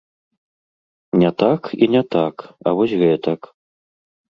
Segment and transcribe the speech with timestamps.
[1.25, 3.41] Не так і не так, а вось гэтак.